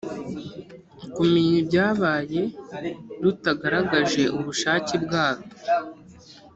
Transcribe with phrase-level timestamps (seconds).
[1.13, 2.41] kumenya ibyabaye
[3.23, 5.49] rutagaragaje ubushake bwarwo